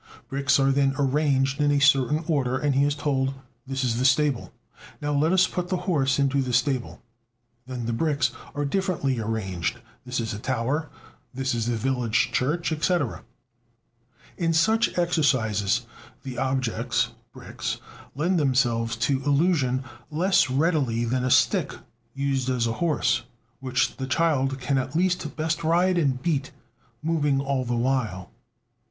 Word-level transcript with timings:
Bricks 0.29 0.59
are 0.59 0.71
then 0.71 0.95
arranged 0.97 1.61
in 1.61 1.69
a 1.69 1.77
certain 1.79 2.23
order, 2.25 2.57
and 2.57 2.73
he 2.73 2.85
is 2.85 2.95
told: 2.95 3.35
"This 3.67 3.83
is 3.83 3.99
the 3.99 4.03
stable; 4.05 4.51
now 4.99 5.13
let 5.13 5.31
us 5.31 5.45
put 5.45 5.69
the 5.69 5.77
horse 5.85 6.17
into 6.17 6.41
the 6.41 6.53
stable." 6.53 6.99
Then 7.67 7.85
the 7.85 7.93
bricks 7.93 8.31
are 8.55 8.65
differently 8.65 9.19
arranged: 9.19 9.79
"This 10.03 10.19
is 10.19 10.33
a 10.33 10.39
tower, 10.39 10.89
this 11.35 11.53
is 11.53 11.67
the 11.67 11.75
village 11.75 12.31
church, 12.31 12.71
etc." 12.71 13.21
In 14.39 14.53
such 14.53 14.97
exercises 14.97 15.85
the 16.23 16.35
objects 16.39 17.09
(bricks) 17.31 17.77
lend 18.15 18.39
themselves 18.39 18.95
to 18.95 19.21
illusion 19.23 19.83
less 20.09 20.49
readily 20.49 21.05
than 21.05 21.23
a 21.23 21.29
stick 21.29 21.75
used 22.15 22.49
as 22.49 22.65
a 22.65 22.73
horse, 22.81 23.21
which 23.59 23.97
the 23.97 24.07
child 24.07 24.59
can 24.59 24.79
at 24.79 24.95
least 24.95 25.35
bestride 25.35 25.99
and 25.99 26.23
beat, 26.23 26.49
moving 27.03 27.39
along 27.39 27.65
the 27.65 27.75
while. 27.77 28.31